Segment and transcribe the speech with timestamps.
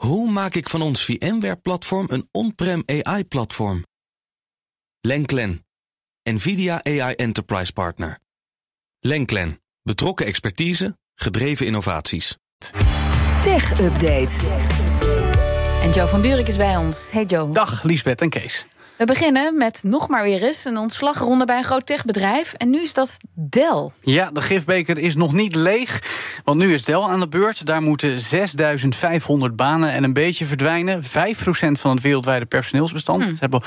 [0.00, 3.84] Hoe maak ik van ons VMware-platform een on-prem AI-platform?
[5.00, 5.66] Lenklen,
[6.22, 8.18] NVIDIA AI Enterprise Partner.
[9.00, 12.36] Lenklen, betrokken expertise, gedreven innovaties.
[13.42, 14.30] Tech Update.
[15.82, 17.10] En Joe van Buurik is bij ons.
[17.10, 17.52] Hey Joe.
[17.52, 18.64] Dag Liesbeth en Kees.
[19.00, 22.52] We beginnen met nog maar weer eens een ontslagronde bij een groot techbedrijf.
[22.52, 23.90] En nu is dat Dell.
[24.00, 26.02] Ja, de gifbeker is nog niet leeg.
[26.44, 27.66] Want nu is Dell aan de beurt.
[27.66, 31.02] Daar moeten 6500 banen en een beetje verdwijnen.
[31.02, 31.06] 5%
[31.72, 33.22] van het wereldwijde personeelsbestand.
[33.22, 33.34] Hmm.
[33.34, 33.62] Ze hebben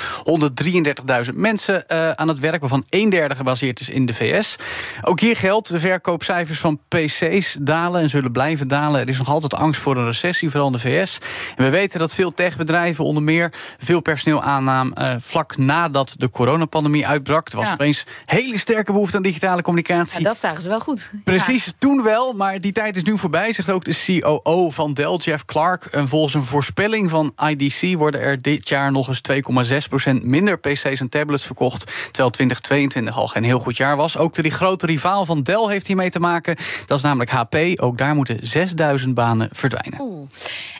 [1.31, 4.55] 133.000 mensen uh, aan het werk, waarvan een derde gebaseerd is in de VS.
[5.01, 9.01] Ook hier geldt: de verkoopcijfers van PC's dalen en zullen blijven dalen.
[9.01, 11.17] Er is nog altijd angst voor een recessie, vooral in de VS.
[11.55, 14.97] En we weten dat veel techbedrijven onder meer veel personeel aannamen.
[15.01, 17.49] Uh, vlak nadat de coronapandemie uitbrak.
[17.49, 17.73] Er was Ja.
[17.73, 20.21] opeens hele sterke behoefte aan digitale communicatie.
[20.21, 21.11] Ja, dat zagen ze wel goed.
[21.23, 25.15] Precies, toen wel, maar die tijd is nu voorbij, zegt ook de COO van Dell,
[25.15, 25.85] Jeff Clark.
[25.85, 30.99] En volgens een voorspelling van IDC worden er dit jaar nog eens 2,6% minder PC's
[30.99, 31.79] en tablets verkocht.
[31.85, 34.17] Terwijl 2022 al geen heel goed jaar was.
[34.17, 36.55] Ook de grote rivaal van Dell heeft hiermee te maken.
[36.85, 37.55] Dat is namelijk HP.
[37.81, 40.01] Ook daar moeten 6000 banen verdwijnen.
[40.01, 40.29] Oeh.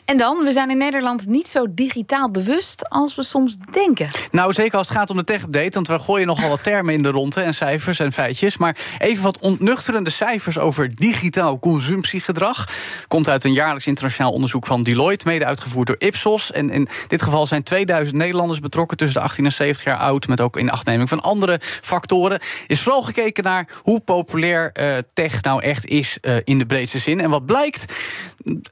[0.04, 4.08] En dan, we zijn in Nederland niet zo digitaal bewust als we soms denken.
[4.30, 7.02] Nou, zeker als het gaat om de tech-update, want we gooien nogal wat termen in
[7.02, 8.56] de ronde en cijfers en feitjes.
[8.56, 12.68] Maar even wat ontnuchterende cijfers over digitaal consumptiegedrag.
[13.08, 16.52] Komt uit een jaarlijks internationaal onderzoek van Deloitte, mede uitgevoerd door Ipsos.
[16.52, 20.28] En in dit geval zijn 2000 Nederlanders betrokken tussen de 18 en 70 jaar oud,
[20.28, 22.40] met ook in achtneming van andere factoren.
[22.66, 26.98] Is vooral gekeken naar hoe populair eh, tech nou echt is eh, in de breedste
[26.98, 27.20] zin.
[27.20, 27.92] En wat blijkt?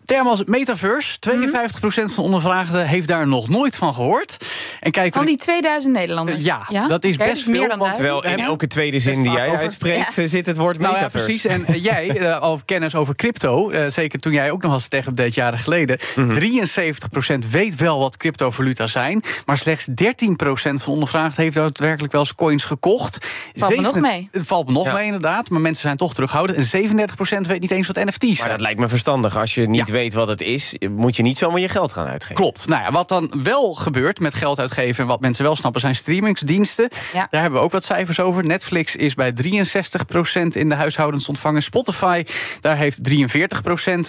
[0.05, 4.37] Termen als metaverse, 52% van ondervraagden heeft daar nog nooit van gehoord.
[4.81, 6.41] En kijken Van die 2000 Nederlanders.
[6.45, 7.95] ja, dat is best dus meer veel, dan want.
[7.95, 8.45] Terwijl in Ja.
[8.45, 11.25] elke tweede zin die jij over- uitspreekt zit het woord Nou ja, metaverse.
[11.27, 11.45] precies.
[11.47, 14.89] En eh, jij, eh, al kennis over crypto, eh, zeker toen jij ook nog als
[14.89, 15.99] tech-update jaren geleden...
[16.17, 16.33] Mhm.
[16.35, 19.23] 73% weet wel wat cryptovaluta zijn...
[19.47, 23.27] maar slechts 13% van ondervraagden heeft daadwerkelijk wel eens coins gekocht.
[23.55, 24.29] Valt me nog mee.
[24.33, 24.93] Het valt me nog Ja.
[24.93, 25.51] mee, inderdaad.
[25.51, 26.59] Maar mensen zijn toch terughoudend.
[26.59, 28.49] En 37% weet niet eens wat NFT's Maar zijn.
[28.49, 29.37] dat lijkt me verstandig.
[29.39, 29.93] Als je niet Ja.
[29.93, 32.35] weet wat het is, moet je niet zomaar je geld gaan uitgeven.
[32.35, 32.67] Klopt.
[32.67, 35.03] Nou ja, wat dan wel gebeurt met geld uitgeven...
[35.03, 36.89] en wat mensen wel snappen, zijn streamingsdiensten.
[37.13, 37.27] Ja.
[37.31, 38.45] Daar hebben we ook wat cijfers over.
[38.45, 41.63] Netflix is bij 63% in de huishoudens ontvangen.
[41.63, 42.25] Spotify,
[42.61, 43.13] daar heeft 43%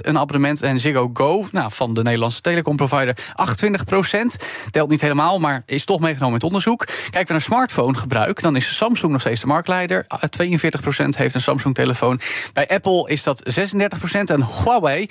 [0.01, 0.61] een abonnement.
[0.61, 4.43] En Ziggo Go, nou, van de Nederlandse telecomprovider, 28%.
[4.71, 6.85] Telt niet helemaal, maar is toch meegenomen in het onderzoek.
[6.85, 10.05] Kijken we naar smartphonegebruik, dan is Samsung nog steeds de marktleider.
[10.07, 12.19] Ah, 42% heeft een Samsung-telefoon.
[12.53, 14.31] Bij Apple is dat 36%.
[14.31, 15.07] En Huawei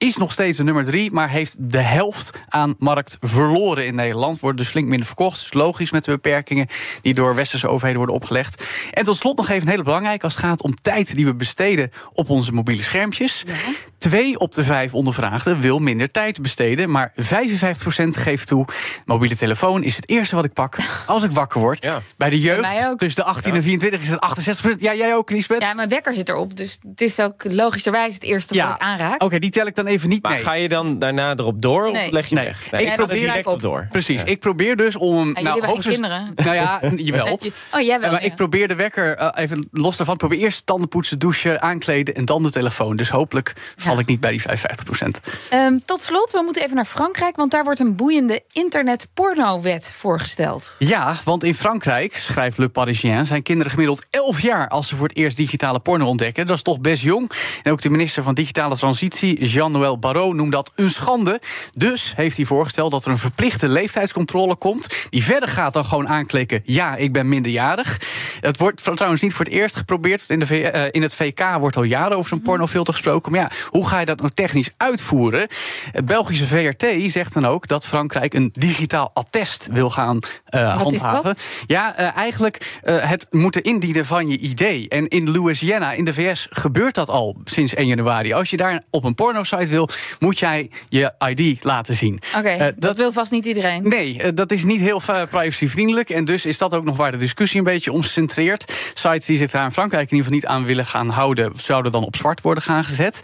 [0.00, 4.40] is nog steeds de nummer drie, maar heeft de helft aan markt verloren in Nederland.
[4.40, 5.38] Wordt dus flink minder verkocht.
[5.38, 6.66] Dus logisch met de beperkingen
[7.02, 8.64] die door westerse overheden worden opgelegd.
[8.92, 11.90] En tot slot nog even een hele als het gaat om tijd die we besteden
[12.12, 13.44] op onze mobiele schermpjes.
[14.00, 17.22] Twee op de vijf ondervraagden wil minder tijd besteden, maar 55%
[18.10, 18.64] geeft toe.
[19.04, 21.82] Mobiele telefoon is het eerste wat ik pak als ik wakker word.
[21.82, 22.00] Ja.
[22.16, 24.20] Bij de jeugd, tussen de 18 en 24 is het
[24.76, 24.80] 68%.
[24.80, 25.60] Ja, jij ook, Lisbeth?
[25.60, 29.22] Ja, mijn wekker zit erop, dus het is ook logischerwijs het eerste wat ik aanraak.
[29.22, 30.42] Oké, die tel ik dan even niet Maar mee.
[30.42, 32.12] ga je dan daarna erop door of Nee.
[32.12, 32.44] leg je Nee.
[32.44, 32.58] weg?
[32.72, 33.52] Ik ik probeer probeer direct op.
[33.54, 33.86] op door.
[33.90, 35.26] Precies, ik probeer dus om hem.
[35.26, 36.32] Jullie hebben geen kinderen.
[36.34, 37.38] Nou ja, jawel.
[37.74, 38.10] Oh, jij wel.
[38.10, 38.26] maar ja.
[38.26, 40.16] ik probeer de wekker eh, even los daarvan.
[40.16, 42.96] Probeer eerst tanden poetsen, douchen, aankleden en dan de telefoon.
[42.96, 43.52] Dus hopelijk
[43.90, 45.20] val ik niet bij die 55%
[45.50, 50.74] Ehm, tot slot, we moeten even naar Frankrijk, want daar wordt een boeiende internet-porno-wet voorgesteld.
[50.78, 55.08] Ja, want in Frankrijk, schrijft Le Parisien, zijn kinderen gemiddeld 11 jaar als ze voor
[55.08, 56.46] het eerst digitale porno ontdekken.
[56.46, 57.30] Dat is toch best jong.
[57.62, 61.40] En ook de minister van Digitale Transitie, Jean-Noël Barrot, noemt dat een schande.
[61.74, 64.86] Dus heeft hij voorgesteld dat er een verplichte leeftijdscontrole komt.
[65.10, 68.00] Die verder gaat dan gewoon aanklikken: ja, ik ben minderjarig.
[68.40, 70.24] Het wordt trouwens niet voor het eerst geprobeerd.
[70.28, 73.32] In, de V- eh, in het VK wordt al jaren over zo'n pornofilter gesproken.
[73.32, 75.46] Maar ja, hoe ga je dat nou technisch uitvoeren?
[75.92, 80.82] Het Belgische VRT zegt dan ook dat Frankrijk een digitaal attest wil gaan eh, is
[80.82, 81.34] handhaven.
[81.66, 84.88] Ja, eh, eigenlijk eh, het moeten indienen van je idee.
[84.88, 88.32] En in Louisiana, in de VS, gebeurt dat al sinds 1 januari.
[88.32, 92.20] Als je daar op een pornosite wil, moet jij je ID laten zien.
[92.36, 93.88] Oké, Eh, dat, wil vast niet iedereen.
[93.88, 96.10] Nee, eh, dat is niet heel eh, privacyvriendelijk.
[96.10, 98.02] En dus is dat ook nog waar de discussie een beetje om
[98.34, 101.92] Sites die zich daar in Frankrijk in ieder geval niet aan willen gaan houden, zouden
[101.92, 103.20] dan op zwart worden gaan gezet.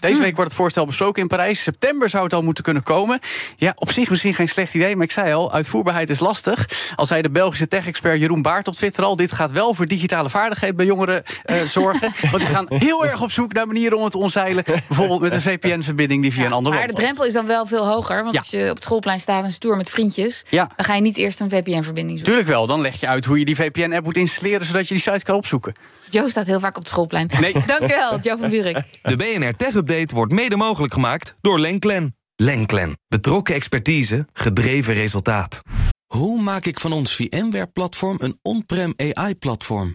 [0.00, 0.22] Deze Hmm.
[0.22, 1.62] week wordt het voorstel besproken in Parijs.
[1.62, 3.18] September zou het al moeten kunnen komen.
[3.56, 6.68] Ja, op zich misschien geen slecht idee, maar ik zei al, uitvoerbaarheid is lastig.
[6.96, 10.30] Al zei de Belgische tech-expert Jeroen Baart op Twitter al, dit gaat wel voor digitale
[10.30, 12.12] vaardigheid bij jongeren eh, zorgen.
[12.30, 14.64] Want die gaan heel erg op zoek naar manieren om het te omzeilen.
[14.64, 17.66] Bijvoorbeeld met een VPN-verbinding die via een ander maar land de drempel is dan wel
[17.66, 18.22] veel hoger.
[18.22, 18.40] Want Ja.
[18.40, 20.42] als je op het schoolplein staat en stoer met vriendjes...
[20.48, 20.70] Ja.
[20.76, 22.24] dan ga je niet eerst een VPN-verbinding zoeken.
[22.24, 25.02] Tuurlijk wel, dan leg je uit hoe je die VPN-app moet installeren zodat je die
[25.02, 25.74] site kan opzoeken.
[26.10, 27.30] Joe staat heel vaak op het schoolplein.
[27.40, 27.52] Nee.
[27.66, 28.84] Dankjewel, Joe van Buurik.
[29.02, 32.16] De BNR Tech Update wordt mede mogelijk gemaakt door Lenklen.
[32.36, 32.98] Lenklen.
[33.08, 35.62] Betrokken expertise, gedreven resultaat.
[36.06, 39.94] Hoe maak ik van ons VMware-platform een on-prem AI-platform?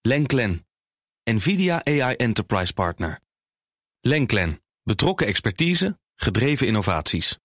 [0.00, 0.66] Lenklen.
[1.30, 3.20] NVIDIA AI Enterprise Partner.
[4.00, 4.62] Lenklen.
[4.82, 7.38] Betrokken expertise, gedreven innovaties.